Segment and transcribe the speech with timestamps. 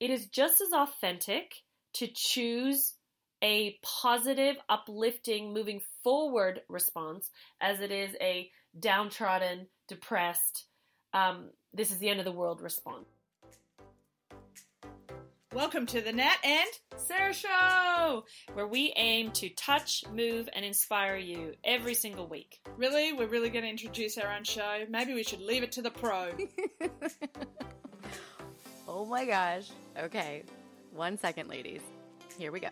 [0.00, 1.52] it is just as authentic
[1.94, 2.94] to choose
[3.42, 8.48] a positive, uplifting, moving forward response as it is a
[8.78, 10.66] downtrodden, depressed,
[11.14, 13.08] um, this is the end of the world response.
[15.52, 18.24] Welcome to the Nat and Sarah Show,
[18.54, 22.60] where we aim to touch, move, and inspire you every single week.
[22.76, 23.12] Really?
[23.12, 24.84] We're really going to introduce our own show?
[24.88, 26.28] Maybe we should leave it to the pro.
[28.88, 29.70] oh my gosh.
[29.98, 30.44] Okay,
[30.92, 31.80] one second, ladies.
[32.38, 32.68] Here we go.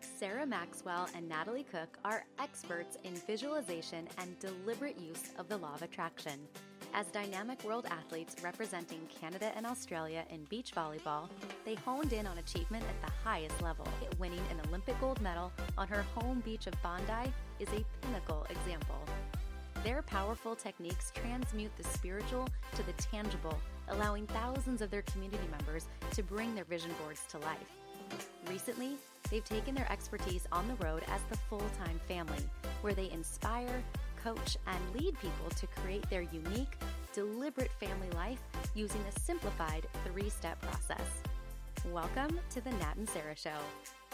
[0.00, 5.74] Sarah Maxwell and Natalie Cook are experts in visualization and deliberate use of the law
[5.74, 6.40] of attraction.
[6.92, 11.28] As dynamic world athletes representing Canada and Australia in beach volleyball,
[11.64, 13.86] they honed in on achievement at the highest level.
[14.18, 19.04] Winning an Olympic gold medal on her home beach of Bondi is a pinnacle example.
[19.84, 23.56] Their powerful techniques transmute the spiritual to the tangible,
[23.88, 27.70] allowing thousands of their community members to bring their vision boards to life.
[28.48, 28.96] Recently,
[29.30, 32.44] they've taken their expertise on the road as the full time family,
[32.82, 33.82] where they inspire,
[34.22, 36.76] coach, and lead people to create their unique,
[37.12, 38.40] deliberate family life
[38.74, 41.22] using a simplified three step process.
[41.92, 43.58] Welcome to the Nat and Sarah Show.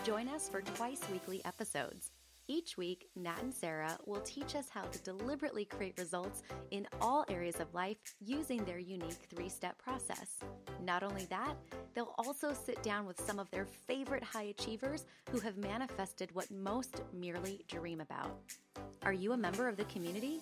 [0.05, 2.11] Join us for twice weekly episodes.
[2.49, 7.25] Each week, Nat and Sarah will teach us how to deliberately create results in all
[7.29, 10.39] areas of life using their unique three step process.
[10.83, 11.55] Not only that,
[11.95, 16.51] they'll also sit down with some of their favorite high achievers who have manifested what
[16.51, 18.37] most merely dream about.
[19.05, 20.41] Are you a member of the community?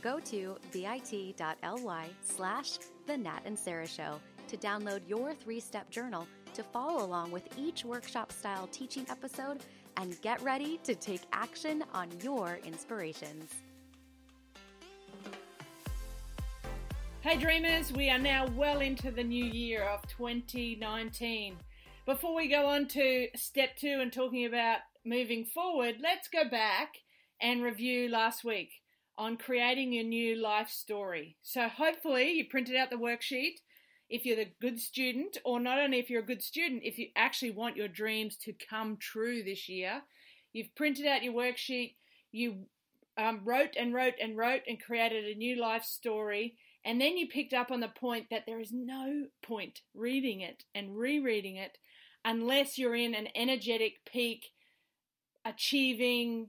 [0.00, 6.26] Go to bit.ly slash the Nat and Sarah Show to download your three step journal
[6.54, 9.58] to follow along with each workshop style teaching episode
[9.96, 13.50] and get ready to take action on your inspirations.
[17.20, 21.56] Hey, dreamers, we are now well into the new year of 2019.
[22.04, 26.94] Before we go on to step two and talking about moving forward, let's go back
[27.40, 28.70] and review last week
[29.16, 31.36] on creating your new life story.
[31.42, 33.60] So, hopefully, you printed out the worksheet
[34.12, 37.08] if you're the good student, or not only if you're a good student, if you
[37.16, 40.02] actually want your dreams to come true this year,
[40.52, 41.94] you've printed out your worksheet,
[42.30, 42.66] you
[43.16, 47.26] um, wrote and wrote and wrote and created a new life story, and then you
[47.26, 51.78] picked up on the point that there is no point reading it and rereading it
[52.22, 54.52] unless you're in an energetic peak,
[55.46, 56.48] achieving,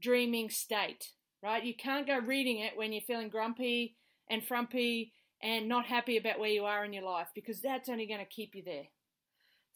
[0.00, 1.10] dreaming state,
[1.42, 1.64] right?
[1.64, 3.94] You can't go reading it when you're feeling grumpy
[4.30, 5.12] and frumpy
[5.44, 8.26] and not happy about where you are in your life because that's only going to
[8.26, 8.86] keep you there.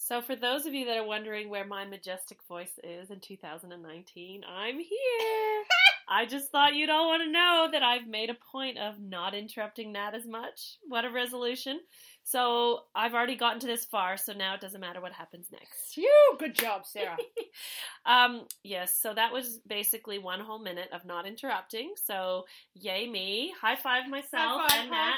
[0.01, 4.43] So, for those of you that are wondering where my majestic voice is in 2019,
[4.49, 5.65] I'm here.
[6.09, 9.35] I just thought you'd all want to know that I've made a point of not
[9.35, 10.79] interrupting Nat as much.
[10.87, 11.81] What a resolution.
[12.23, 15.97] So, I've already gotten to this far, so now it doesn't matter what happens next.
[15.97, 17.17] You, good job, Sarah.
[18.07, 21.95] um, yes, so that was basically one whole minute of not interrupting.
[22.05, 23.53] So, yay me.
[23.61, 25.18] High five myself High five, and Nat.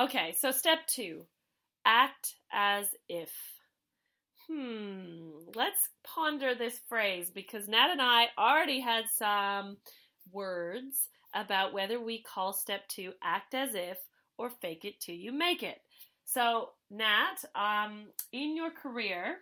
[0.00, 1.26] Okay, so step two
[1.84, 3.30] act as if.
[4.48, 9.76] Hmm, let's ponder this phrase because Nat and I already had some
[10.32, 13.98] words about whether we call step two act as if
[14.38, 15.82] or fake it till you make it.
[16.24, 19.36] So, Nat, um, in your career,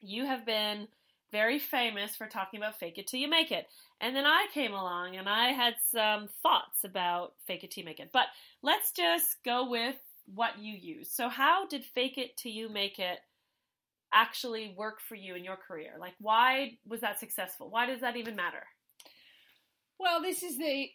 [0.00, 0.88] you have been
[1.34, 3.66] very famous for talking about fake it till you make it.
[4.00, 7.86] And then I came along and I had some thoughts about fake it till you
[7.86, 8.10] make it.
[8.12, 8.26] But
[8.62, 9.96] let's just go with
[10.32, 11.10] what you use.
[11.10, 13.18] So, how did fake it till you make it
[14.12, 15.94] actually work for you in your career?
[15.98, 17.68] Like, why was that successful?
[17.68, 18.62] Why does that even matter?
[19.98, 20.88] Well, this is the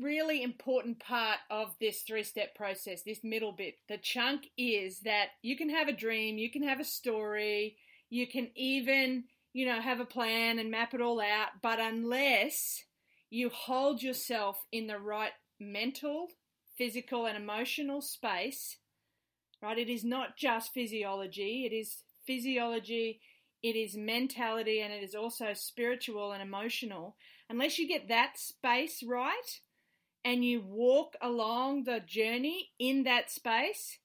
[0.00, 3.74] really important part of this three step process, this middle bit.
[3.90, 7.76] The chunk is that you can have a dream, you can have a story,
[8.10, 9.24] you can even,
[9.54, 12.84] you know, have a plan and map it all out, but unless
[13.30, 16.26] you hold yourself in the right mental,
[16.76, 18.76] physical, and emotional space,
[19.62, 19.78] right?
[19.78, 23.20] It is not just physiology, it is physiology,
[23.62, 27.16] it is mentality, and it is also spiritual and emotional.
[27.48, 29.60] Unless you get that space right
[30.24, 33.98] and you walk along the journey in that space,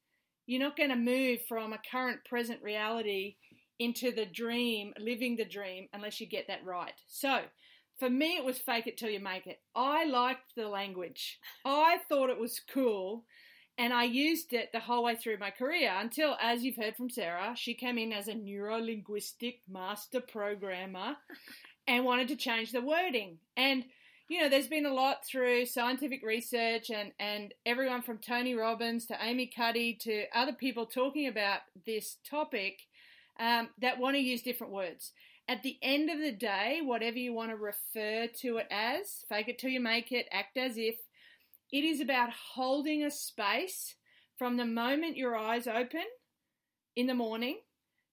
[0.46, 3.38] you're not going to move from a current present reality
[3.80, 6.94] into the dream, living the dream, unless you get that right.
[7.08, 7.40] So,
[7.98, 9.60] for me, it was fake it till you make it.
[9.76, 11.40] I liked the language.
[11.66, 13.26] I thought it was cool
[13.80, 17.10] and I used it the whole way through my career until, as you've heard from
[17.10, 21.16] Sarah, she came in as a neuro linguistic master programmer
[21.88, 23.38] and wanted to change the wording.
[23.56, 23.86] And,
[24.28, 29.06] you know, there's been a lot through scientific research and, and everyone from Tony Robbins
[29.06, 32.82] to Amy Cuddy to other people talking about this topic
[33.40, 35.12] um, that want to use different words.
[35.48, 39.48] At the end of the day, whatever you want to refer to it as, fake
[39.48, 40.96] it till you make it, act as if,
[41.72, 43.96] it is about holding a space
[44.38, 46.06] from the moment your eyes open
[46.96, 47.60] in the morning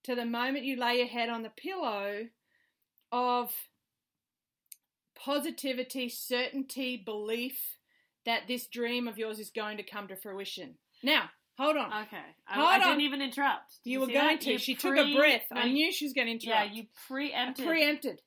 [0.03, 2.27] to the moment you lay your head on the pillow
[3.11, 3.51] of
[5.15, 7.77] positivity, certainty, belief
[8.25, 10.75] that this dream of yours is going to come to fruition.
[11.03, 11.87] Now, hold on.
[12.03, 12.17] Okay.
[12.47, 13.83] I, Hold I didn't even interrupt.
[13.83, 14.41] Did You were going that?
[14.41, 14.51] to.
[14.53, 15.41] You she pre- took a breath.
[15.53, 16.69] no, I knew she was going to interrupt.
[16.69, 17.65] Yeah, you I preempted.
[17.65, 18.21] preempted.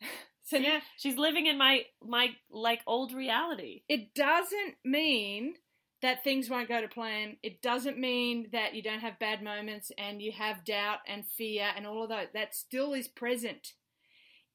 [0.48, 3.82] So yeah, She's living in my my like old reality.
[3.88, 5.54] it doesn't mean
[6.02, 7.36] that things won't go to plan.
[7.42, 11.70] It doesn't mean that you don't have bad moments and you have doubt and fear
[11.74, 12.28] and all of those.
[12.32, 13.72] That still is present.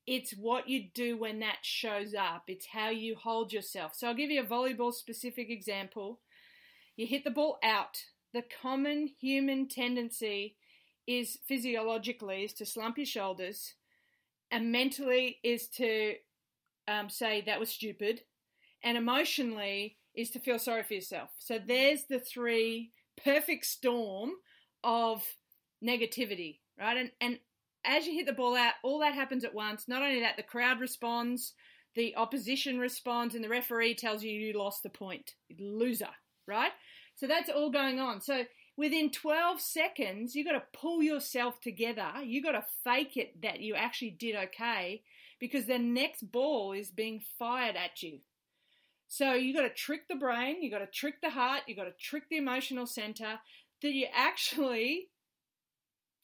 [0.08, 2.44] It's what you do when that shows up.
[2.48, 3.92] It's how you hold yourself.
[3.94, 6.22] So I'll give you a volleyball specific example.
[6.96, 7.98] You hit the ball out.
[8.34, 10.56] The common human tendency
[11.08, 13.74] is physiologically is to slump your shoulders
[14.52, 16.16] and mentally is to
[16.88, 18.22] um, say that was stupid
[18.84, 21.30] and emotionally is to feel sorry for yourself.
[21.40, 22.92] So there's the three
[23.24, 24.32] perfect storm
[24.84, 25.24] of
[25.84, 26.98] negativity, right?
[26.98, 27.40] And and
[27.84, 29.88] as you hit the ball out, all that happens at once.
[29.88, 31.54] Not only that, the crowd responds,
[31.96, 35.34] the opposition responds, and the referee tells you you lost the point.
[35.60, 36.10] Loser,
[36.48, 36.72] right?
[37.16, 38.22] So that's all going on.
[38.22, 38.46] So
[38.78, 42.12] within 12 seconds, you got to pull yourself together.
[42.24, 45.04] You got to fake it that you actually did okay
[45.40, 48.20] because the next ball is being fired at you.
[49.08, 51.84] So you got to trick the brain, you got to trick the heart, you got
[51.84, 53.40] to trick the emotional center
[53.82, 55.10] that you actually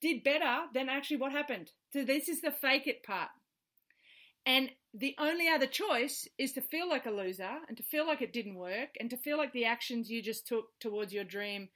[0.01, 1.71] did better than actually what happened.
[1.91, 3.29] So this is the fake it part.
[4.47, 8.21] And the only other choice is to feel like a loser and to feel like
[8.21, 11.67] it didn't work and to feel like the actions you just took towards your dream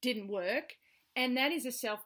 [0.00, 0.74] didn't work.
[1.16, 2.00] And that is a self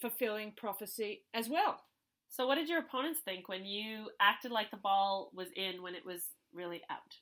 [0.00, 1.82] fulfilling prophecy as well.
[2.30, 5.94] So what did your opponents think when you acted like the ball was in when
[5.94, 6.22] it was
[6.54, 7.18] really out?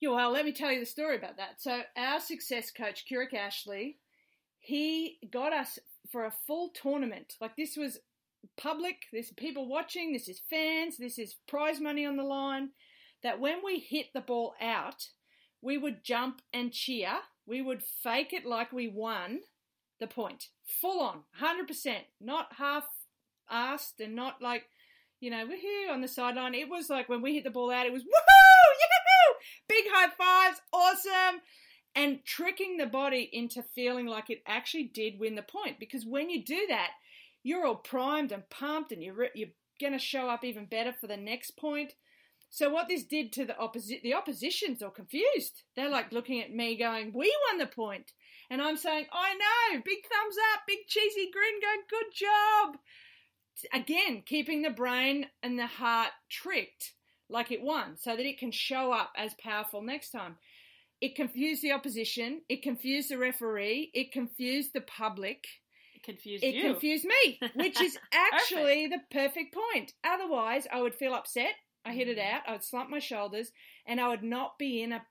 [0.00, 1.62] Yeah, well, let me tell you the story about that.
[1.62, 3.98] So, our success coach, Kirik Ashley,
[4.58, 5.78] he got us
[6.10, 7.36] for a full tournament.
[7.40, 8.00] Like, this was
[8.56, 12.70] public, there's people watching, this is fans, this is prize money on the line.
[13.22, 15.08] That when we hit the ball out,
[15.62, 17.20] we would jump and cheer.
[17.46, 19.40] We would fake it like we won
[19.98, 20.48] the point.
[20.66, 21.96] Full on, 100%.
[22.20, 22.84] Not half
[23.50, 24.64] assed and not like,
[25.20, 26.54] you know, woohoo on the sideline.
[26.54, 29.38] It was like when we hit the ball out, it was woohoo, yahoo,
[29.68, 31.40] big high fives, awesome,
[31.94, 35.78] and tricking the body into feeling like it actually did win the point.
[35.78, 36.90] Because when you do that,
[37.44, 39.50] you're all primed and pumped, and you're you're
[39.80, 41.92] going to show up even better for the next point.
[42.50, 45.62] So what this did to the opposi- the opposition's all confused.
[45.76, 48.12] They're like looking at me, going, "We won the point,"
[48.50, 52.78] and I'm saying, "I know, big thumbs up, big cheesy grin, going, good job."
[53.72, 56.94] Again, keeping the brain and the heart tricked
[57.28, 60.38] like it won, so that it can show up as powerful next time.
[61.00, 62.42] It confused the opposition.
[62.48, 63.90] It confused the referee.
[63.92, 65.44] It confused the public.
[66.04, 66.62] Confused It you.
[66.62, 69.92] confused me, which is actually the perfect point.
[70.04, 71.54] Otherwise, I would feel upset.
[71.84, 72.32] I hit it Mm.
[72.32, 72.42] out.
[72.46, 73.52] I would slump my shoulders,
[73.86, 75.06] and I would not be in a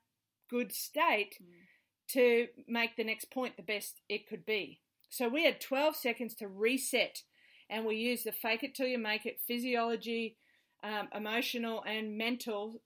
[0.48, 1.66] good state Mm.
[2.08, 4.80] to make the next point the best it could be.
[5.08, 7.22] So we had 12 seconds to reset,
[7.68, 10.36] and we used the fake it till you make it physiology,
[10.82, 12.82] um, emotional, and mental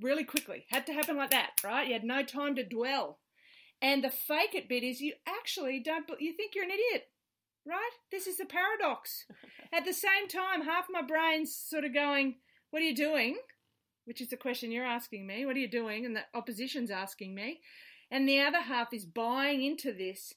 [0.00, 0.66] really quickly.
[0.68, 1.86] Had to happen like that, right?
[1.86, 3.18] You had no time to dwell.
[3.82, 7.10] And the fake it bit is you actually don't, you think you're an idiot,
[7.66, 7.90] right?
[8.10, 9.24] This is the paradox.
[9.72, 12.36] At the same time, half my brain's sort of going,
[12.70, 13.36] What are you doing?
[14.04, 15.44] Which is the question you're asking me.
[15.44, 16.06] What are you doing?
[16.06, 17.60] And the opposition's asking me.
[18.10, 20.32] And the other half is buying into this,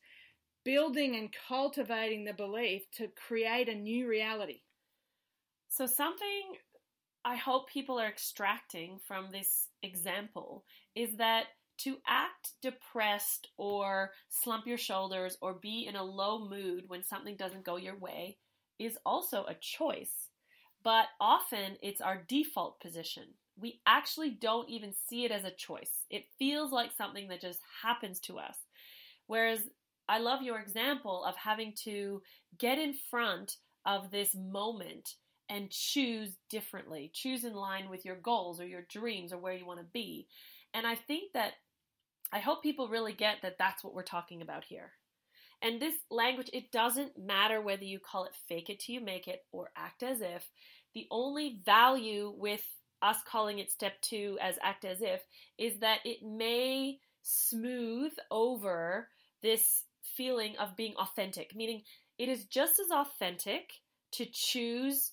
[0.65, 4.62] building and cultivating the belief to create a new reality.
[5.69, 6.57] So something
[7.24, 10.63] I hope people are extracting from this example
[10.95, 11.45] is that
[11.79, 17.36] to act depressed or slump your shoulders or be in a low mood when something
[17.36, 18.38] doesn't go your way
[18.77, 20.29] is also a choice.
[20.83, 23.24] But often it's our default position.
[23.59, 26.05] We actually don't even see it as a choice.
[26.09, 28.55] It feels like something that just happens to us.
[29.27, 29.59] Whereas
[30.07, 32.21] I love your example of having to
[32.57, 35.15] get in front of this moment
[35.50, 39.65] and choose differently, choose in line with your goals or your dreams or where you
[39.65, 40.27] want to be.
[40.74, 41.53] And I think that
[42.31, 44.91] I hope people really get that that's what we're talking about here.
[45.62, 49.27] And this language, it doesn't matter whether you call it fake it till you make
[49.27, 50.48] it or act as if.
[50.93, 52.63] The only value with
[53.01, 55.21] us calling it step two as act as if
[55.57, 59.09] is that it may smooth over
[59.41, 59.83] this
[60.15, 61.81] feeling of being authentic, meaning
[62.17, 63.71] it is just as authentic
[64.12, 65.12] to choose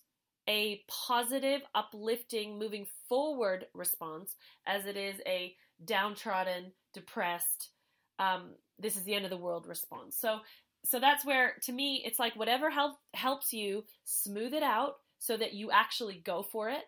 [0.48, 5.54] a positive, uplifting, moving forward response as it is a
[5.84, 7.70] downtrodden, depressed,
[8.18, 10.16] um, this is the end of the world response.
[10.18, 10.38] So,
[10.84, 15.36] so that's where, to me, it's like whatever help, helps you smooth it out so
[15.36, 16.82] that you actually go for it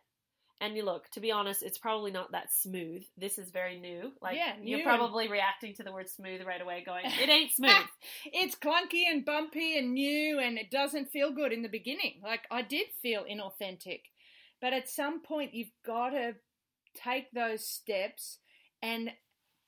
[0.60, 3.04] and you look, to be honest, it's probably not that smooth.
[3.16, 4.12] This is very new.
[4.20, 7.52] Like Yeah, you're new probably reacting to the word smooth right away, going, "It ain't
[7.52, 7.70] smooth."
[8.26, 12.20] it's clunky and bumpy and new and it doesn't feel good in the beginning.
[12.22, 14.00] Like I did feel inauthentic.
[14.60, 16.34] But at some point you've got to
[16.96, 18.38] take those steps
[18.82, 19.10] and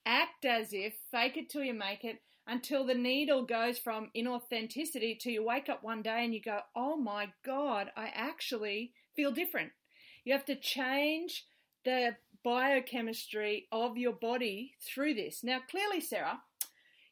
[0.07, 5.19] act as if fake it till you make it until the needle goes from inauthenticity
[5.21, 9.31] to you wake up one day and you go, "Oh my god, I actually feel
[9.31, 9.73] different."
[10.25, 11.47] You have to change
[11.85, 15.43] the biochemistry of your body through this.
[15.43, 16.41] Now, clearly, Sarah,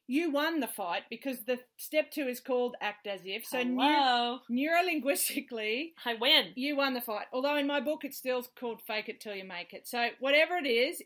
[0.06, 3.44] you won the fight because the step two is called act as if.
[3.44, 6.52] So, neu- Hello, neurolinguistically, I win.
[6.54, 7.26] you won the fight.
[7.32, 9.86] Although in my book, it's still called fake it till you make it.
[9.86, 11.02] So, whatever it is,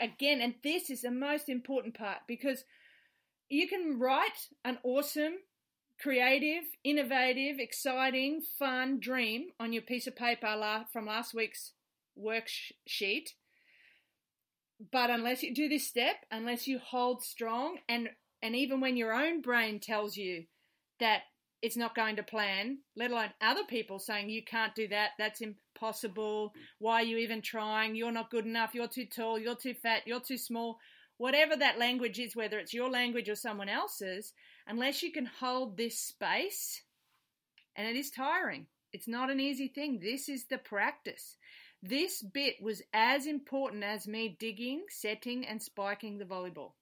[0.00, 2.64] again, and this is the most important part because
[3.48, 5.34] you can write an awesome,
[6.00, 11.72] creative, innovative, exciting, fun dream on your piece of paper from last week's
[12.18, 13.30] worksheet.
[14.92, 18.10] But unless you do this step, unless you hold strong, and
[18.42, 20.44] and even when your own brain tells you
[21.00, 21.22] that
[21.62, 25.40] it's not going to plan, let alone other people saying you can't do that, that's
[25.40, 29.74] impossible, why are you even trying, you're not good enough, you're too tall, you're too
[29.74, 30.78] fat, you're too small,
[31.16, 34.32] whatever that language is, whether it's your language or someone else's,
[34.66, 36.82] unless you can hold this space,
[37.74, 38.66] and it is tiring.
[38.92, 40.00] It's not an easy thing.
[40.00, 41.36] This is the practice.
[41.82, 46.72] This bit was as important as me digging, setting, and spiking the volleyball.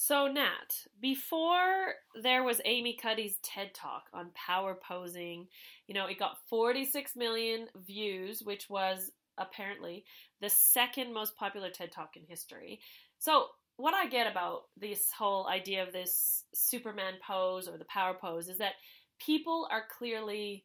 [0.00, 5.48] So, Nat, before there was Amy Cuddy's TED Talk on power posing,
[5.88, 10.04] you know, it got 46 million views, which was apparently
[10.40, 12.78] the second most popular TED Talk in history.
[13.18, 18.14] So, what I get about this whole idea of this Superman pose or the power
[18.14, 18.74] pose is that
[19.18, 20.64] people are clearly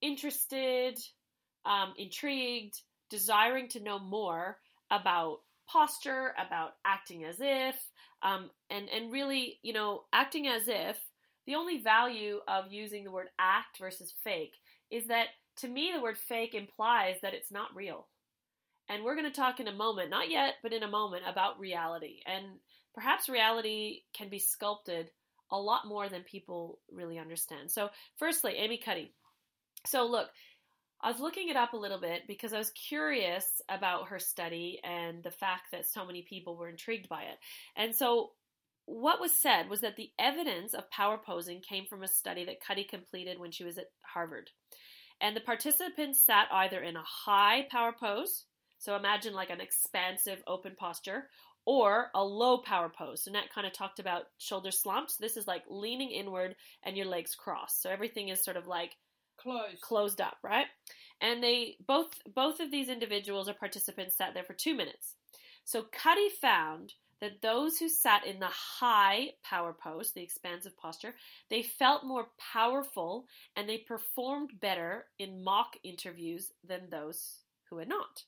[0.00, 0.98] interested,
[1.66, 4.56] um, intrigued, desiring to know more
[4.90, 7.76] about posture, about acting as if,
[8.22, 10.98] um, and and really, you know, acting as if.
[11.46, 14.54] The only value of using the word act versus fake
[14.90, 18.06] is that to me the word fake implies that it's not real.
[18.88, 21.60] And we're going to talk in a moment, not yet, but in a moment about
[21.60, 22.20] reality.
[22.26, 22.44] And
[22.92, 25.10] perhaps reality can be sculpted
[25.52, 27.70] a lot more than people really understand.
[27.70, 29.12] So, firstly, Amy Cuddy.
[29.86, 30.28] So, look,
[31.02, 34.80] I was looking it up a little bit because I was curious about her study
[34.84, 37.38] and the fact that so many people were intrigued by it.
[37.76, 38.32] And so,
[38.86, 42.60] what was said was that the evidence of power posing came from a study that
[42.60, 44.50] Cuddy completed when she was at Harvard.
[45.20, 48.44] And the participants sat either in a high power pose,
[48.78, 51.28] so imagine like an expansive open posture,
[51.66, 53.22] or a low power pose.
[53.22, 55.16] So Nat kind of talked about shoulder slumps.
[55.16, 57.82] This is like leaning inward and your legs crossed.
[57.82, 58.96] So everything is sort of like
[59.42, 59.80] Close.
[59.80, 60.66] closed up, right?
[61.20, 65.14] And they both both of these individuals or participants sat there for two minutes.
[65.64, 71.14] So Cuddy found that those who sat in the high power pose, the expansive posture,
[71.50, 77.88] they felt more powerful and they performed better in mock interviews than those who had
[77.88, 78.24] not.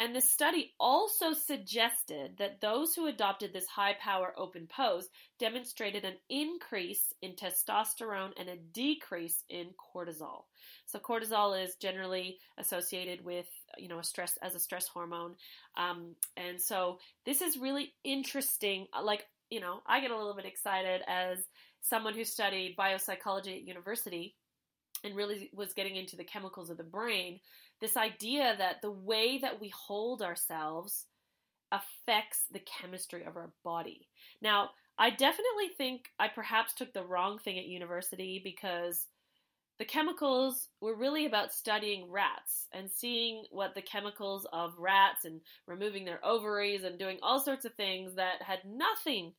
[0.00, 5.08] And the study also suggested that those who adopted this high power open pose
[5.38, 10.42] demonstrated an increase in testosterone and a decrease in cortisol.
[10.86, 13.46] So cortisol is generally associated with,
[13.78, 15.36] you know, a stress as a stress hormone.
[15.76, 18.88] Um, and so this is really interesting.
[19.00, 21.38] Like, you know, I get a little bit excited as
[21.82, 24.34] someone who studied biopsychology at university
[25.04, 27.38] and really was getting into the chemicals of the brain
[27.84, 31.04] this idea that the way that we hold ourselves
[31.70, 34.08] affects the chemistry of our body.
[34.40, 39.08] Now, I definitely think I perhaps took the wrong thing at university because
[39.78, 45.42] the chemicals were really about studying rats and seeing what the chemicals of rats and
[45.66, 49.34] removing their ovaries and doing all sorts of things that had nothing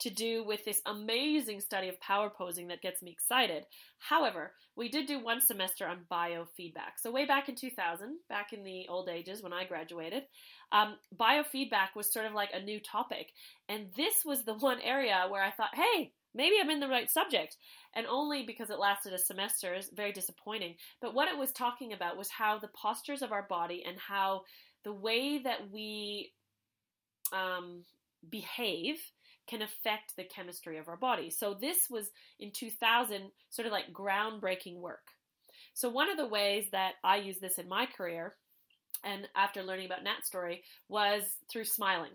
[0.00, 3.64] to do with this amazing study of power posing that gets me excited.
[3.98, 6.98] However, we did do one semester on biofeedback.
[6.98, 10.24] So, way back in 2000, back in the old ages when I graduated,
[10.72, 13.32] um, biofeedback was sort of like a new topic.
[13.68, 17.10] And this was the one area where I thought, hey, maybe I'm in the right
[17.10, 17.56] subject.
[17.94, 20.74] And only because it lasted a semester is very disappointing.
[21.00, 24.42] But what it was talking about was how the postures of our body and how
[24.84, 26.32] the way that we
[27.32, 27.82] um,
[28.30, 28.98] behave
[29.46, 31.30] can affect the chemistry of our body.
[31.30, 32.10] So this was
[32.40, 35.08] in 2000, sort of like groundbreaking work.
[35.74, 38.34] So one of the ways that I use this in my career,
[39.04, 42.12] and after learning about Nat Story, was through smiling.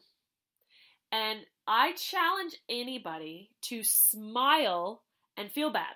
[1.12, 5.04] And I challenge anybody to smile
[5.38, 5.96] and feel bad.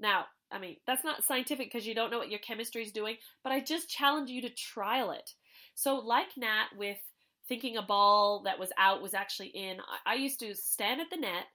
[0.00, 3.16] Now, I mean, that's not scientific because you don't know what your chemistry is doing,
[3.42, 5.30] but I just challenge you to trial it.
[5.74, 6.98] So, like Nat with
[7.48, 11.16] thinking a ball that was out was actually in, I used to stand at the
[11.16, 11.46] net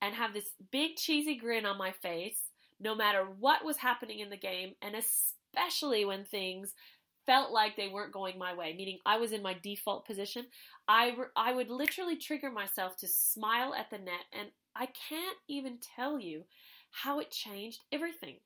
[0.00, 2.40] and have this big cheesy grin on my face
[2.80, 6.74] no matter what was happening in the game, and especially when things
[7.26, 10.46] felt like they weren't going my way, meaning I was in my default position,
[10.86, 15.36] I, re- I would literally trigger myself to smile at the net, and I can't
[15.48, 16.44] even tell you
[16.90, 18.36] how it changed everything.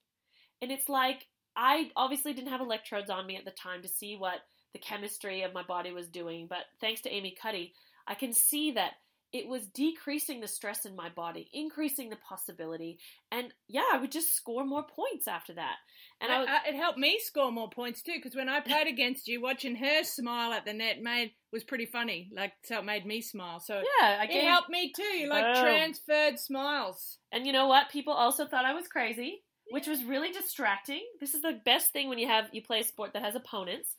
[0.61, 4.17] And it's like I obviously didn't have electrodes on me at the time to see
[4.17, 4.41] what
[4.73, 7.75] the chemistry of my body was doing, but thanks to Amy Cuddy,
[8.07, 8.93] I can see that
[9.33, 12.99] it was decreasing the stress in my body, increasing the possibility,
[13.31, 15.77] and yeah, I would just score more points after that.
[16.21, 18.87] And I, I, I, it helped me score more points too because when I played
[18.87, 22.31] against you, watching her smile at the net made was pretty funny.
[22.35, 23.59] Like so, it made me smile.
[23.59, 25.03] So yeah, I it helped me too.
[25.03, 25.65] You like Boom.
[25.65, 27.17] transferred smiles.
[27.33, 27.91] And you know what?
[27.91, 31.03] People also thought I was crazy, which was really distracting.
[31.21, 33.97] This is the best thing when you have you play a sport that has opponents.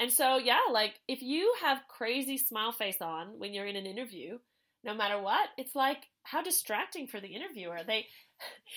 [0.00, 3.86] And so yeah, like if you have crazy smile face on when you're in an
[3.86, 4.38] interview,
[4.82, 7.80] no matter what, it's like how distracting for the interviewer.
[7.86, 8.06] They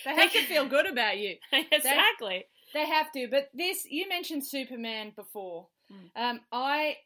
[0.06, 1.38] They have to feel good about you.
[1.72, 2.46] exactly.
[2.74, 3.28] They have to.
[3.30, 5.68] But this, you mentioned Superman before.
[5.92, 6.22] Mm.
[6.22, 6.98] Um, I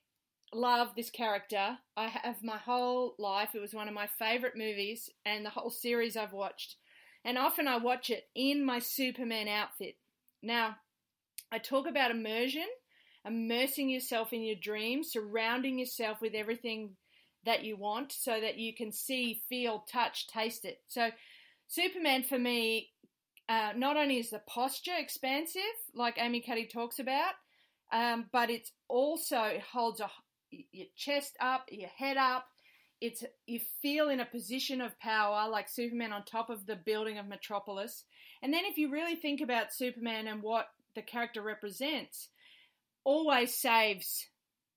[0.53, 1.77] love this character.
[1.95, 3.49] I have my whole life.
[3.53, 6.75] It was one of my favorite movies, and the whole series I've watched.
[7.25, 9.97] And often I watch it in my Superman outfit.
[10.41, 10.77] Now,
[11.51, 12.67] I talk about immersion,
[13.27, 16.95] immersing yourself in your dreams, surrounding yourself with everything
[17.45, 20.81] that you want so that you can see, feel, touch, taste it.
[20.87, 21.09] So,
[21.67, 22.89] Superman for me,
[23.49, 25.61] uh, not only is the posture expansive,
[25.93, 27.33] like Amy Cuddy talks about,
[27.91, 30.09] um, but it's also it holds a,
[30.51, 32.47] your chest up, your head up.
[32.99, 37.17] It's you feel in a position of power, like Superman on top of the building
[37.17, 38.03] of Metropolis.
[38.41, 42.29] And then, if you really think about Superman and what the character represents,
[43.07, 44.27] always saves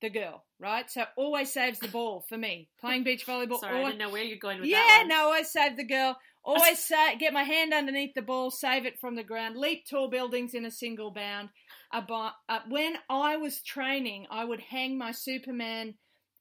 [0.00, 0.88] the girl, right?
[0.88, 2.68] So always saves the ball for me.
[2.80, 3.58] Playing beach volleyball.
[3.58, 4.98] Sorry, I didn't know where you're going with yeah, that.
[5.00, 5.08] one.
[5.08, 6.16] no, always save the girl.
[6.42, 10.08] Always sa- get my hand underneath the ball, save it from the ground, leap tall
[10.08, 11.50] buildings in a single bound.
[11.92, 15.94] Abo- uh, when I was training, I would hang my Superman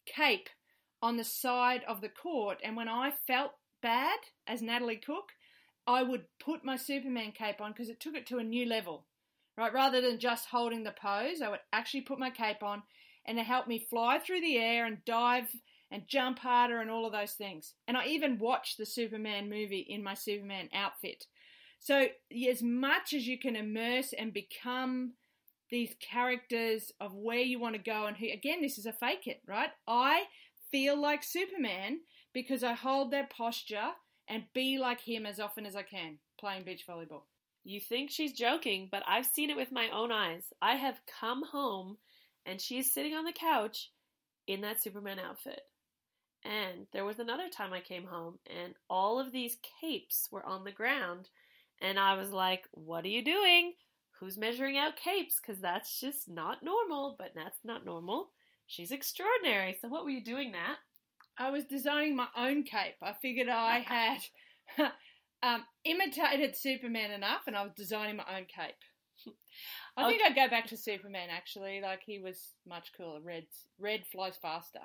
[0.05, 0.47] cape
[1.01, 5.31] on the side of the court, and when I felt bad as Natalie Cook,
[5.87, 9.05] I would put my Superman cape on because it took it to a new level.
[9.59, 12.81] Right, rather than just holding the pose, I would actually put my cape on,
[13.25, 15.53] and it helped me fly through the air and dive
[15.91, 17.73] and jump harder and all of those things.
[17.85, 21.25] And I even watched the Superman movie in my Superman outfit.
[21.77, 22.07] So,
[22.49, 25.15] as much as you can immerse and become
[25.69, 29.27] these characters of where you want to go, and who, again, this is a fake
[29.27, 29.71] it, right?
[29.85, 30.23] I
[30.71, 31.99] feel like Superman
[32.31, 33.89] because I hold that posture
[34.25, 37.23] and be like him as often as I can playing beach volleyball.
[37.69, 40.41] You think she's joking, but I've seen it with my own eyes.
[40.59, 41.97] I have come home
[42.43, 43.91] and she's sitting on the couch
[44.47, 45.61] in that Superman outfit.
[46.43, 50.63] And there was another time I came home and all of these capes were on
[50.63, 51.29] the ground.
[51.79, 53.73] And I was like, What are you doing?
[54.19, 55.39] Who's measuring out capes?
[55.39, 58.29] Because that's just not normal, but that's not normal.
[58.65, 59.77] She's extraordinary.
[59.79, 60.77] So, what were you doing, Nat?
[61.37, 62.95] I was designing my own cape.
[62.99, 63.79] I figured I
[64.75, 64.91] had
[65.43, 68.75] um, imitated Superman enough, and I was designing my own cape.
[69.97, 71.81] I think I'd go back to Superman actually.
[71.81, 73.19] Like he was much cooler.
[73.21, 73.45] Red,
[73.77, 74.79] red flies faster.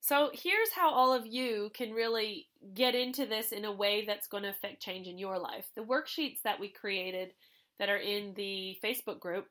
[0.00, 4.28] So here's how all of you can really get into this in a way that's
[4.28, 5.66] going to affect change in your life.
[5.74, 7.32] The worksheets that we created
[7.78, 9.46] that are in the Facebook group.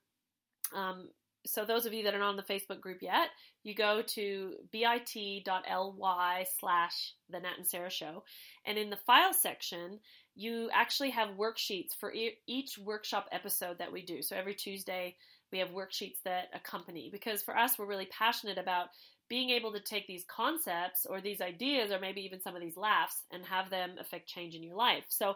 [0.74, 1.10] Um,
[1.46, 3.30] so those of you that are not on the Facebook group yet,
[3.64, 8.24] you go to bit.ly slash the Nat and Sarah Show,
[8.66, 10.00] and in the file section,
[10.36, 14.22] you actually have worksheets for e- each workshop episode that we do.
[14.22, 15.16] So every Tuesday,
[15.52, 18.88] we have worksheets that accompany because for us, we're really passionate about
[19.28, 22.78] being able to take these concepts or these ideas or maybe even some of these
[22.78, 25.06] laughs and have them affect change in your life.
[25.10, 25.36] So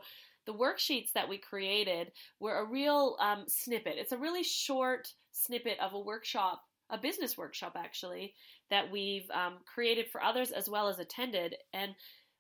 [0.50, 3.98] the worksheets that we created were a real um, snippet.
[4.00, 8.34] It's a really short snippet of a workshop, a business workshop actually,
[8.72, 11.54] that we've um, created for others as well as attended.
[11.72, 11.94] And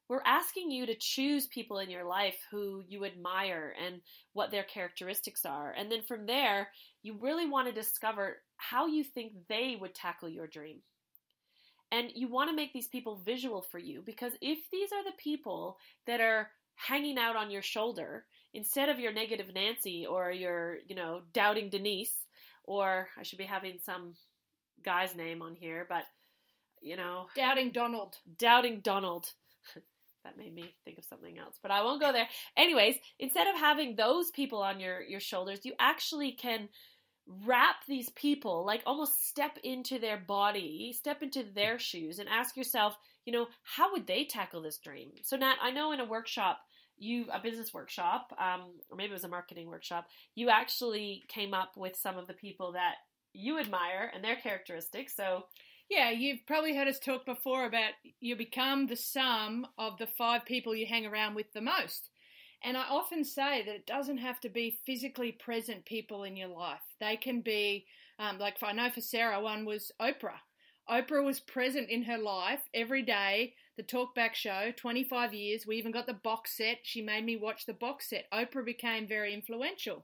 [0.09, 4.01] we're asking you to choose people in your life who you admire and
[4.33, 5.71] what their characteristics are.
[5.77, 6.69] And then from there,
[7.03, 10.77] you really want to discover how you think they would tackle your dream.
[11.91, 15.17] And you want to make these people visual for you because if these are the
[15.19, 20.77] people that are hanging out on your shoulder instead of your negative Nancy or your,
[20.87, 22.15] you know, doubting Denise,
[22.63, 24.13] or I should be having some
[24.83, 26.03] guy's name on here, but
[26.81, 28.15] you know, doubting Donald.
[28.37, 29.31] Doubting Donald.
[30.23, 32.27] that made me think of something else, but I won't go there.
[32.55, 36.69] Anyways, instead of having those people on your your shoulders, you actually can
[37.45, 42.57] wrap these people, like almost step into their body, step into their shoes and ask
[42.57, 45.11] yourself, you know, how would they tackle this dream?
[45.23, 46.59] So Nat, I know in a workshop
[46.99, 51.53] you a business workshop, um, or maybe it was a marketing workshop, you actually came
[51.53, 52.95] up with some of the people that
[53.33, 55.15] you admire and their characteristics.
[55.15, 55.45] So
[55.89, 60.45] yeah, you've probably heard us talk before about you become the sum of the five
[60.45, 62.09] people you hang around with the most.
[62.63, 66.49] And I often say that it doesn't have to be physically present people in your
[66.49, 66.81] life.
[66.99, 67.85] They can be,
[68.19, 70.41] um, like I know for Sarah, one was Oprah.
[70.89, 73.53] Oprah was present in her life every day.
[73.79, 75.65] The Talkback Show, 25 years.
[75.65, 76.79] We even got the box set.
[76.83, 78.29] She made me watch the box set.
[78.29, 80.03] Oprah became very influential.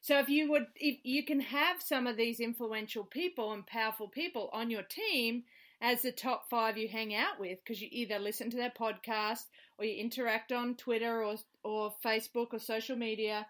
[0.00, 4.06] So if you would, if you can have some of these influential people and powerful
[4.06, 5.42] people on your team
[5.80, 9.42] as the top five you hang out with, because you either listen to their podcast
[9.76, 13.44] or you interact on Twitter or or Facebook or social media,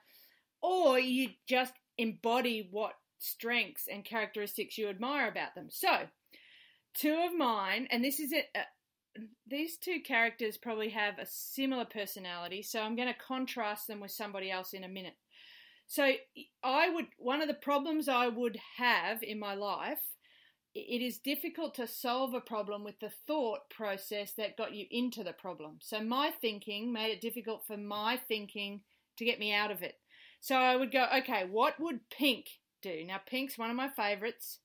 [0.62, 5.66] or you just embody what strengths and characteristics you admire about them.
[5.68, 6.08] So,
[6.94, 8.46] two of mine, and this is it.
[9.46, 14.12] These two characters probably have a similar personality, so I'm going to contrast them with
[14.12, 15.16] somebody else in a minute.
[15.86, 16.12] So
[16.62, 20.02] I would one of the problems I would have in my life
[20.74, 25.24] it is difficult to solve a problem with the thought process that got you into
[25.24, 25.78] the problem.
[25.80, 28.82] So my thinking made it difficult for my thinking
[29.16, 29.96] to get me out of it.
[30.40, 32.46] So I would go, okay, what would Pink
[32.82, 33.04] do?
[33.04, 34.60] Now Pink's one of my favorites.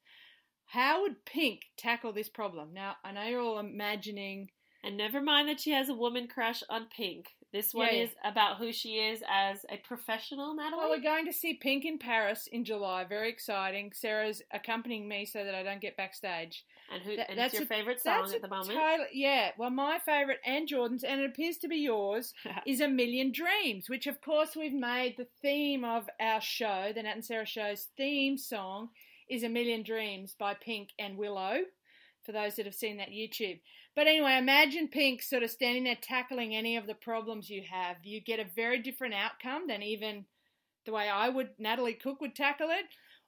[0.68, 2.74] How would Pink tackle this problem?
[2.74, 4.50] Now I know you're all imagining
[4.86, 7.26] and never mind that she has a woman crush on Pink.
[7.52, 10.82] This one yeah, is about who she is as a professional, Natalie.
[10.82, 13.04] Well, we're going to see Pink in Paris in July.
[13.06, 13.94] Very exciting.
[13.96, 16.66] Sarah's accompanying me so that I don't get backstage.
[16.94, 17.14] And who?
[17.14, 18.78] and that's your a, favorite song at the moment?
[18.78, 19.52] Totally, yeah.
[19.58, 22.34] Well, my favorite and Jordan's, and it appears to be yours,
[22.68, 26.92] is "A Million Dreams," which, of course, we've made the theme of our show.
[26.94, 28.90] The Nat and Sarah show's theme song
[29.30, 31.62] is "A Million Dreams" by Pink and Willow.
[32.24, 33.60] For those that have seen that YouTube.
[33.96, 37.98] But anyway, imagine Pink sort of standing there tackling any of the problems you have.
[38.04, 40.26] You get a very different outcome than even
[40.88, 42.86] the way I would, Natalie Cook would tackle it.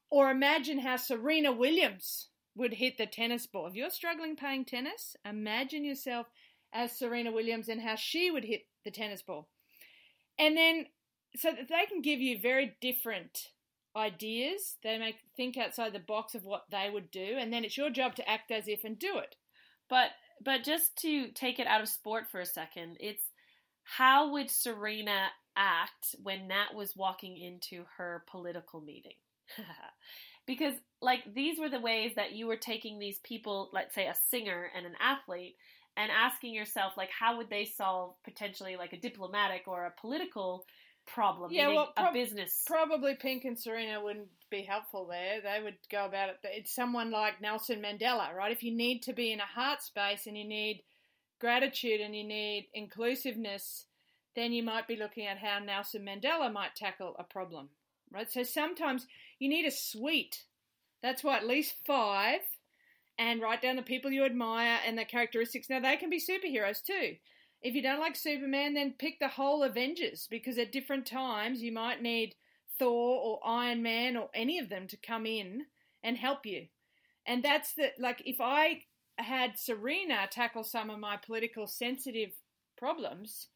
[0.10, 3.68] Or imagine how Serena Williams would hit the tennis ball.
[3.68, 6.26] If you're struggling playing tennis, imagine yourself
[6.74, 9.48] as Serena Williams and how she would hit the tennis ball.
[10.40, 10.88] And then,
[11.36, 13.52] so that they can give you very different
[13.98, 14.78] ideas.
[14.84, 17.90] They make think outside the box of what they would do, and then it's your
[17.90, 19.36] job to act as if and do it.
[19.90, 20.12] But
[20.44, 23.24] but just to take it out of sport for a second, it's
[23.84, 29.16] how would Serena act when Nat was walking into her political meeting?
[30.46, 34.16] because like these were the ways that you were taking these people, let's say a
[34.30, 35.56] singer and an athlete,
[35.96, 40.66] and asking yourself like how would they solve potentially like a diplomatic or a political
[41.08, 41.52] problem.
[41.52, 42.64] Yeah, well, prob- a business.
[42.66, 45.42] Probably Pink and Serena wouldn't be helpful there.
[45.42, 46.40] They would go about it.
[46.42, 48.52] But it's someone like Nelson Mandela, right?
[48.52, 50.84] If you need to be in a heart space and you need
[51.40, 53.86] gratitude and you need inclusiveness,
[54.36, 57.70] then you might be looking at how Nelson Mandela might tackle a problem,
[58.12, 58.32] right?
[58.32, 59.08] So sometimes
[59.40, 60.44] you need a suite.
[61.02, 62.42] That's why at least five,
[63.20, 65.70] and write down the people you admire and their characteristics.
[65.70, 67.16] Now they can be superheroes too.
[67.68, 71.74] If you don't like Superman, then pick the whole Avengers because at different times you
[71.74, 72.34] might need
[72.80, 75.66] Thor or Iron Man or any of them to come in
[76.02, 76.68] and help you.
[77.26, 78.84] And that's the like if I
[79.18, 82.30] had Serena tackle some of my political sensitive
[82.78, 83.48] problems,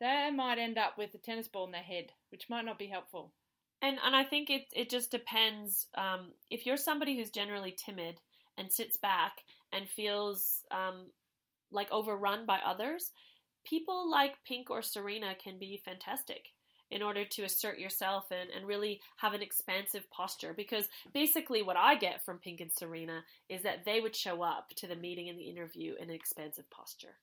[0.00, 2.88] they might end up with a tennis ball in their head, which might not be
[2.88, 3.32] helpful.
[3.80, 5.86] And and I think it it just depends.
[5.96, 8.18] Um, if you're somebody who's generally timid
[8.58, 9.34] and sits back
[9.72, 11.12] and feels um,
[11.70, 13.12] like overrun by others,
[13.66, 16.48] people like Pink or Serena can be fantastic
[16.90, 20.54] in order to assert yourself and, and really have an expansive posture.
[20.56, 24.70] Because basically, what I get from Pink and Serena is that they would show up
[24.76, 27.16] to the meeting and the interview in an expansive posture.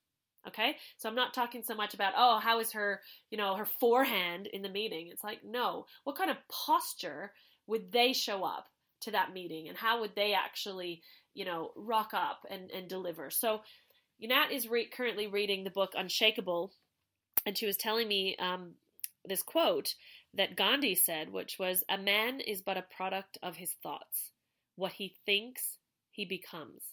[0.48, 0.76] Okay?
[0.98, 3.02] So I'm not talking so much about, oh, how is her,
[3.32, 5.08] you know, her forehand in the meeting?
[5.10, 7.32] It's like, no, what kind of posture
[7.68, 8.68] would they show up
[9.02, 11.02] to that meeting and how would they actually,
[11.34, 13.30] you know, rock up and, and deliver?
[13.30, 13.62] So
[14.28, 16.74] Nat is re- currently reading the book Unshakable,
[17.46, 18.76] and she was telling me um,
[19.26, 19.96] this quote
[20.34, 24.32] that Gandhi said, which was, A man is but a product of his thoughts.
[24.76, 25.78] What he thinks,
[26.12, 26.84] he becomes.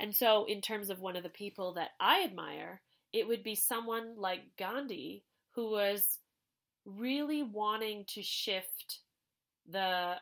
[0.00, 2.80] And so, in terms of one of the people that I admire,
[3.12, 5.22] it would be someone like Gandhi
[5.54, 6.18] who was
[6.84, 9.00] really wanting to shift
[9.68, 10.14] the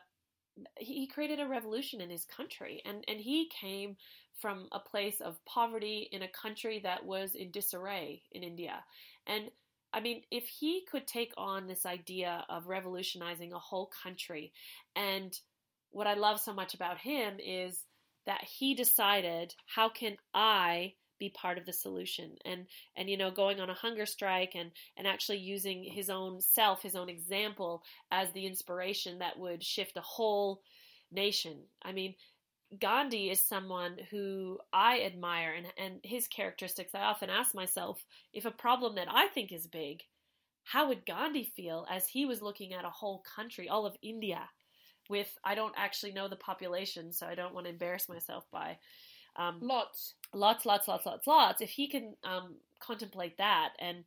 [0.79, 3.97] he created a revolution in his country and and he came
[4.39, 8.83] from a place of poverty in a country that was in disarray in India.
[9.27, 9.49] And
[9.93, 14.51] I mean, if he could take on this idea of revolutionizing a whole country,
[14.95, 15.37] and
[15.91, 17.85] what I love so much about him is
[18.25, 22.35] that he decided, how can I be part of the solution?
[22.43, 22.65] And
[22.97, 26.81] and you know going on a hunger strike and and actually using his own self
[26.81, 30.61] his own example as the inspiration that would shift a whole
[31.09, 31.61] nation.
[31.83, 32.15] I mean
[32.79, 36.95] Gandhi is someone who I admire and, and his characteristics.
[36.95, 40.03] I often ask myself if a problem that I think is big,
[40.63, 44.49] how would Gandhi feel as he was looking at a whole country, all of India,
[45.09, 48.77] with, I don't actually know the population, so I don't want to embarrass myself by.
[49.35, 50.15] Um, lots.
[50.33, 51.61] Lots, lots, lots, lots, lots.
[51.61, 54.05] If he can um, contemplate that and,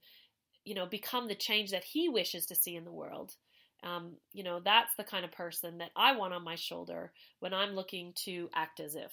[0.64, 3.36] you know, become the change that he wishes to see in the world,
[3.82, 7.54] um, you know, that's the kind of person that I want on my shoulder when
[7.54, 9.12] I'm looking to act as if.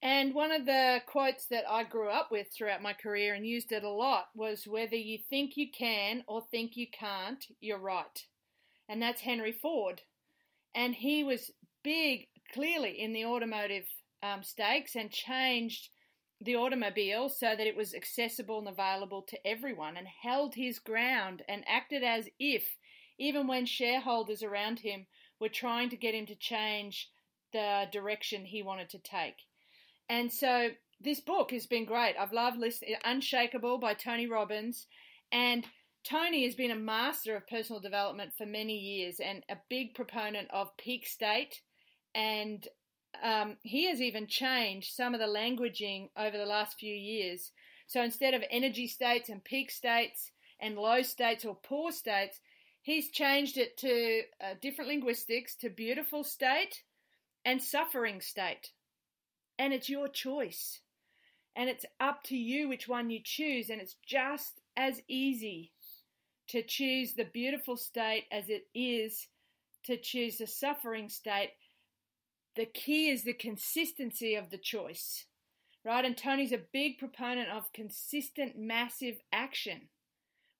[0.00, 3.72] And one of the quotes that I grew up with throughout my career and used
[3.72, 8.24] it a lot was whether you think you can or think you can't, you're right.
[8.88, 10.02] And that's Henry Ford.
[10.74, 11.50] And he was
[11.82, 13.86] big, clearly, in the automotive
[14.22, 15.88] um, stakes and changed
[16.40, 21.42] the automobile so that it was accessible and available to everyone and held his ground
[21.48, 22.64] and acted as if
[23.18, 25.06] even when shareholders around him
[25.40, 27.10] were trying to get him to change
[27.52, 29.36] the direction he wanted to take.
[30.08, 32.16] And so this book has been great.
[32.18, 32.96] I've loved listening.
[33.04, 34.86] Unshakable by Tony Robbins.
[35.30, 35.66] And
[36.04, 40.48] Tony has been a master of personal development for many years and a big proponent
[40.50, 41.60] of peak state.
[42.14, 42.66] And
[43.22, 47.52] um, he has even changed some of the languaging over the last few years.
[47.86, 52.40] So instead of energy states and peak states and low states or poor states,
[52.82, 56.82] He's changed it to uh, different linguistics to beautiful state
[57.44, 58.72] and suffering state.
[59.58, 60.80] And it's your choice.
[61.56, 63.68] And it's up to you which one you choose.
[63.68, 65.72] And it's just as easy
[66.48, 69.26] to choose the beautiful state as it is
[69.84, 71.50] to choose the suffering state.
[72.56, 75.26] The key is the consistency of the choice,
[75.84, 76.04] right?
[76.04, 79.88] And Tony's a big proponent of consistent, massive action,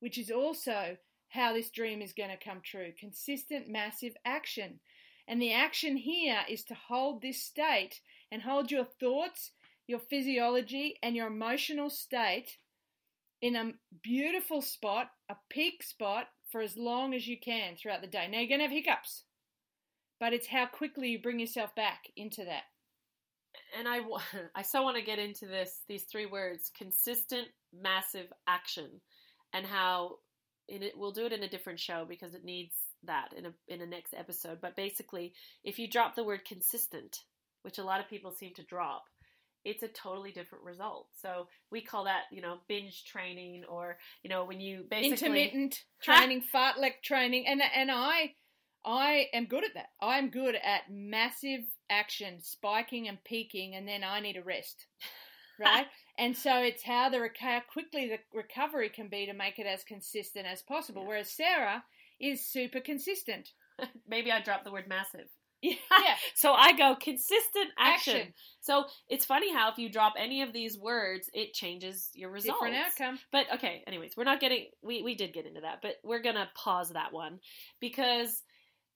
[0.00, 0.96] which is also
[1.28, 2.92] how this dream is going to come true.
[2.98, 4.80] Consistent, massive action.
[5.26, 8.00] And the action here is to hold this state
[8.32, 9.52] and hold your thoughts,
[9.86, 12.56] your physiology, and your emotional state
[13.40, 18.06] in a beautiful spot, a peak spot, for as long as you can throughout the
[18.06, 18.26] day.
[18.26, 19.24] Now, you're going to have hiccups,
[20.18, 22.64] but it's how quickly you bring yourself back into that.
[23.78, 24.00] And I,
[24.54, 28.88] I so want to get into this, these three words consistent, massive action,
[29.52, 30.16] and how
[30.68, 33.52] in it we'll do it in a different show because it needs that in a
[33.68, 34.58] in a next episode.
[34.60, 35.32] But basically,
[35.64, 37.20] if you drop the word consistent,
[37.62, 39.04] which a lot of people seem to drop,
[39.64, 41.08] it's a totally different result.
[41.20, 45.84] So we call that, you know, binge training or, you know, when you basically intermittent
[46.02, 48.34] training, fartlek training and and I
[48.84, 49.88] I am good at that.
[50.00, 54.86] I'm good at massive action, spiking and peaking and then I need a rest.
[55.60, 55.86] Right?
[56.18, 59.84] And so it's how the how quickly the recovery can be to make it as
[59.84, 61.02] consistent as possible.
[61.02, 61.08] Yeah.
[61.08, 61.84] Whereas Sarah
[62.20, 63.52] is super consistent.
[64.08, 65.28] Maybe I dropped the word massive.
[65.60, 65.74] Yeah.
[66.36, 68.14] so I go consistent action.
[68.14, 68.34] action.
[68.60, 72.60] So it's funny how if you drop any of these words, it changes your results.
[72.60, 73.18] Different outcome.
[73.32, 76.48] But okay, anyways, we're not getting we we did get into that, but we're gonna
[76.54, 77.40] pause that one
[77.80, 78.40] because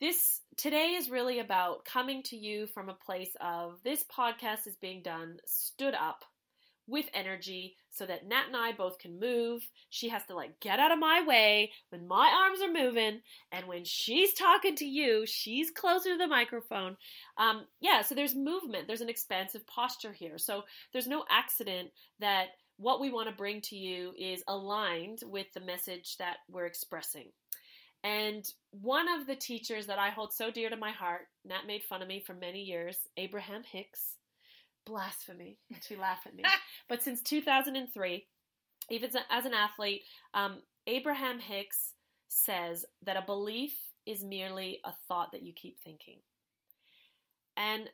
[0.01, 4.77] this today is really about coming to you from a place of this podcast is
[4.77, 6.25] being done stood up
[6.93, 9.67] with energy so that Nat and I both can move.
[9.91, 13.67] She has to like get out of my way when my arms are moving, and
[13.67, 16.97] when she's talking to you, she's closer to the microphone.
[17.37, 20.39] Um, yeah, so there's movement, there's an expansive posture here.
[20.39, 25.47] So there's no accident that what we want to bring to you is aligned with
[25.55, 27.31] the message that we're expressing.
[28.05, 31.85] And one of the teachers that I hold so dear to my heart, Nat made
[31.85, 34.17] fun of me for many years, Abraham Hicks,
[34.85, 36.45] blasphemy to laugh at me.
[36.89, 38.27] but since 2003,
[38.91, 40.03] even as an athlete,
[40.35, 41.95] um, Abraham Hicks
[42.29, 43.75] says that a belief
[44.07, 46.19] is merely a thought that you keep thinking.
[47.57, 47.89] And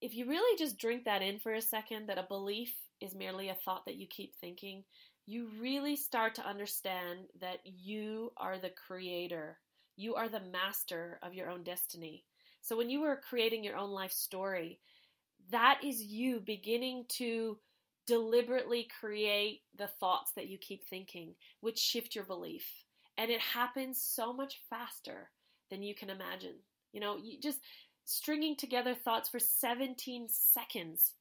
[0.00, 3.48] if you really just drink that in for a second, that a belief is merely
[3.48, 4.84] a thought that you keep thinking,
[5.26, 9.58] you really start to understand that you are the creator.
[9.96, 12.24] You are the master of your own destiny.
[12.60, 14.80] So when you are creating your own life story,
[15.50, 17.58] that is you beginning to
[18.06, 22.66] deliberately create the thoughts that you keep thinking, which shift your belief.
[23.16, 25.30] And it happens so much faster
[25.70, 26.56] than you can imagine.
[26.92, 27.58] You know, you just
[28.04, 31.12] stringing together thoughts for 17 seconds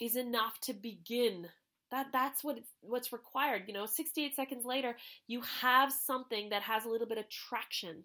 [0.00, 1.48] is enough to begin
[1.90, 6.84] that that's what what's required you know 68 seconds later you have something that has
[6.84, 8.04] a little bit of traction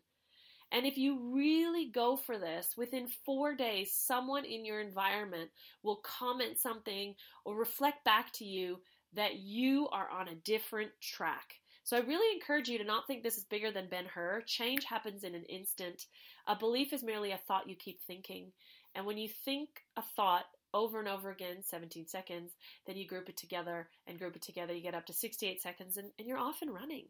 [0.71, 5.49] and if you really go for this within 4 days someone in your environment
[5.84, 8.79] will comment something or reflect back to you
[9.13, 13.23] that you are on a different track so I really encourage you to not think
[13.23, 14.43] this is bigger than Ben Hur.
[14.45, 16.05] Change happens in an instant.
[16.47, 18.51] A belief is merely a thought you keep thinking.
[18.95, 22.53] And when you think a thought over and over again, 17 seconds,
[22.86, 25.97] then you group it together and group it together, you get up to 68 seconds
[25.97, 27.07] and, and you're off and running.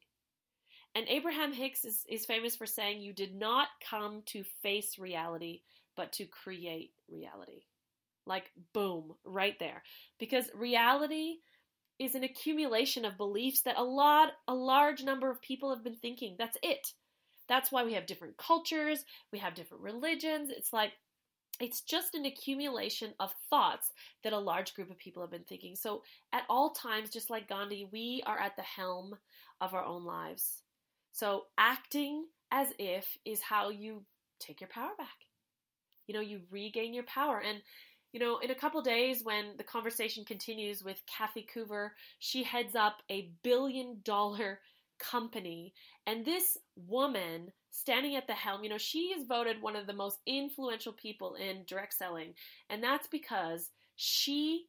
[0.95, 5.62] And Abraham Hicks is, is famous for saying, You did not come to face reality,
[5.95, 7.63] but to create reality.
[8.25, 9.84] Like, boom, right there.
[10.19, 11.38] Because reality
[11.97, 15.95] is an accumulation of beliefs that a lot, a large number of people have been
[15.95, 16.36] thinking.
[16.38, 16.93] That's it.
[17.47, 20.49] That's why we have different cultures, we have different religions.
[20.49, 20.93] It's like,
[21.60, 23.91] it's just an accumulation of thoughts
[24.23, 25.75] that a large group of people have been thinking.
[25.75, 26.01] So,
[26.34, 29.15] at all times, just like Gandhi, we are at the helm
[29.60, 30.61] of our own lives.
[31.12, 34.04] So, acting as if is how you
[34.39, 35.08] take your power back.
[36.08, 37.39] You know, you regain your power.
[37.39, 37.62] And
[38.13, 42.76] you know, in a couple days when the conversation continues with Kathy Coover, she heads
[42.76, 44.60] up a billion dollar
[45.00, 45.74] company.
[46.06, 49.93] And this woman standing at the helm, you know, she is voted one of the
[49.93, 52.34] most influential people in direct selling.
[52.69, 54.65] And that's because she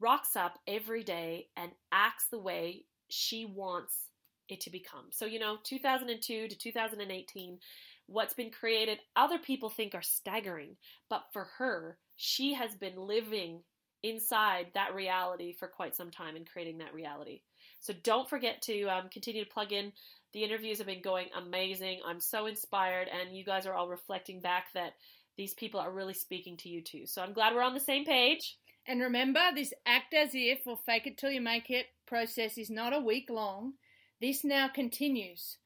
[0.00, 4.08] rocks up every day and acts the way she wants
[4.52, 5.06] it to become.
[5.10, 7.58] So, you know, 2002 to 2018,
[8.06, 10.76] what's been created, other people think are staggering.
[11.08, 13.60] But for her, she has been living
[14.02, 17.40] inside that reality for quite some time and creating that reality.
[17.80, 19.92] So don't forget to um, continue to plug in.
[20.32, 22.00] The interviews have been going amazing.
[22.06, 24.94] I'm so inspired, and you guys are all reflecting back that
[25.36, 27.06] these people are really speaking to you too.
[27.06, 28.56] So I'm glad we're on the same page.
[28.86, 32.70] And remember, this act as if or fake it till you make it process is
[32.70, 33.74] not a week long.
[34.20, 35.58] This now continues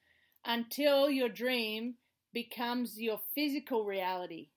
[0.45, 1.95] until your dream
[2.33, 4.49] becomes your physical reality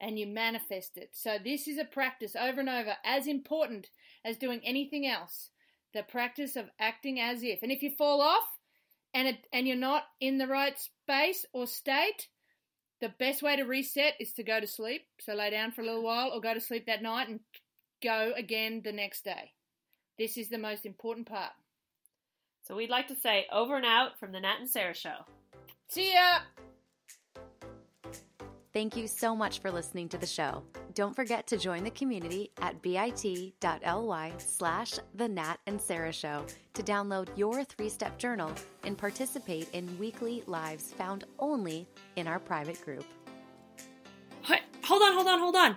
[0.00, 1.10] and you manifest it.
[1.12, 3.88] So, this is a practice over and over, as important
[4.24, 5.50] as doing anything else.
[5.94, 7.62] The practice of acting as if.
[7.62, 8.44] And if you fall off
[9.14, 12.28] and, it, and you're not in the right space or state,
[13.00, 15.02] the best way to reset is to go to sleep.
[15.20, 17.40] So, lay down for a little while or go to sleep that night and
[18.02, 19.52] go again the next day.
[20.18, 21.52] This is the most important part.
[22.62, 25.26] So, we'd like to say over and out from the Nat and Sarah Show.
[25.88, 26.38] See ya!
[28.72, 30.62] Thank you so much for listening to the show.
[30.94, 36.82] Don't forget to join the community at bit.ly slash the Nat and Sarah Show to
[36.82, 38.50] download your three-step journal
[38.84, 43.04] and participate in weekly lives found only in our private group.
[44.84, 45.76] Hold on, hold on, hold on.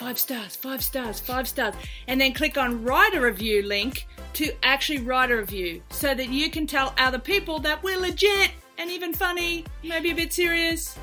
[0.00, 1.74] Five stars, five stars, five stars.
[2.08, 6.30] And then click on write a review link to actually write a review so that
[6.30, 10.96] you can tell other people that we're legit and even funny, maybe a bit serious.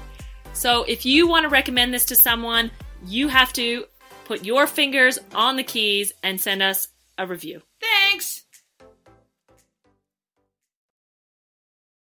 [0.53, 2.71] So if you want to recommend this to someone,
[3.05, 3.85] you have to
[4.25, 6.87] put your fingers on the keys and send us
[7.19, 7.61] a review.
[7.79, 8.46] Thanks!